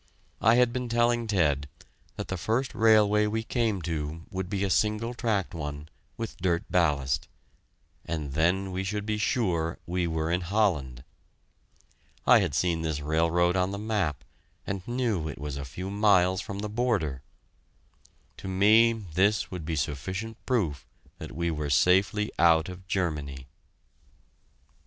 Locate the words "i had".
0.41-0.73, 12.25-12.55